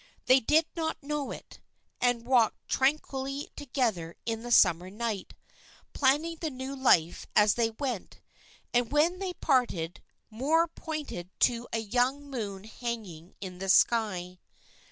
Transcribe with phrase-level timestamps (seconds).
[0.25, 1.59] They did not know it,
[1.99, 5.35] and walked tranquilly together in the summer night,
[5.93, 8.19] planning the new life as they went,
[8.73, 10.01] and when they parted
[10.31, 14.39] Moor pointed to a young moon hanging in the sky.